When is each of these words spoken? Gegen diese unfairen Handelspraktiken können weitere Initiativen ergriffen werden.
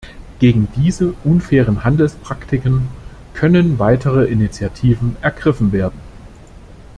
Gegen 0.39 0.67
diese 0.75 1.11
unfairen 1.23 1.83
Handelspraktiken 1.83 2.87
können 3.35 3.77
weitere 3.77 4.25
Initiativen 4.25 5.15
ergriffen 5.21 5.71
werden. 5.73 5.99